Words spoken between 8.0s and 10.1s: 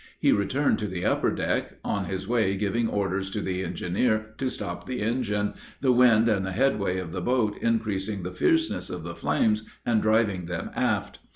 the fierceness of the flames and